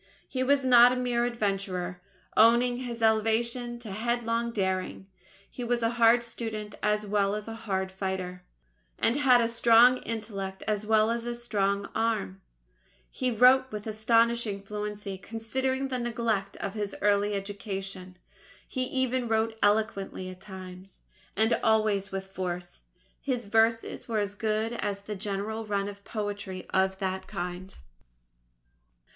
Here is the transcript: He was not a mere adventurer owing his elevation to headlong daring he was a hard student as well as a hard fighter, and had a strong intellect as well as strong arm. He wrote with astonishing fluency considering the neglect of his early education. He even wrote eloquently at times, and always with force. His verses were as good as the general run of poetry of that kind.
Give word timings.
He 0.27 0.41
was 0.41 0.65
not 0.65 0.91
a 0.91 0.95
mere 0.95 1.25
adventurer 1.25 2.01
owing 2.35 2.77
his 2.77 3.03
elevation 3.03 3.77
to 3.81 3.91
headlong 3.91 4.49
daring 4.51 5.05
he 5.47 5.63
was 5.63 5.83
a 5.83 5.91
hard 5.91 6.23
student 6.23 6.73
as 6.81 7.05
well 7.05 7.35
as 7.35 7.47
a 7.47 7.53
hard 7.53 7.91
fighter, 7.91 8.41
and 8.97 9.15
had 9.15 9.41
a 9.41 9.47
strong 9.47 9.97
intellect 9.97 10.63
as 10.67 10.87
well 10.87 11.11
as 11.11 11.43
strong 11.43 11.87
arm. 11.93 12.41
He 13.11 13.29
wrote 13.29 13.69
with 13.71 13.85
astonishing 13.85 14.63
fluency 14.63 15.19
considering 15.19 15.89
the 15.89 15.99
neglect 15.99 16.57
of 16.57 16.73
his 16.73 16.95
early 17.03 17.35
education. 17.35 18.17
He 18.67 18.85
even 18.85 19.27
wrote 19.27 19.55
eloquently 19.61 20.29
at 20.31 20.41
times, 20.41 21.01
and 21.35 21.53
always 21.63 22.11
with 22.11 22.25
force. 22.25 22.81
His 23.21 23.45
verses 23.45 24.07
were 24.07 24.17
as 24.17 24.33
good 24.33 24.73
as 24.73 25.01
the 25.01 25.15
general 25.15 25.63
run 25.63 25.87
of 25.87 26.03
poetry 26.03 26.65
of 26.71 26.97
that 26.97 27.27
kind. 27.27 27.77